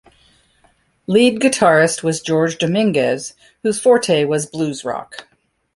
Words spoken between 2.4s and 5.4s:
Dominguez, whose forte was blues rock.